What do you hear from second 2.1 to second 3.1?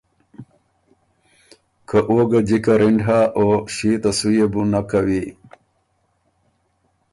ګۀ جِکه رِنډ